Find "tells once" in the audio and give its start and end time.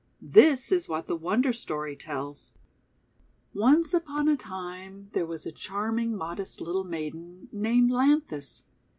1.95-3.93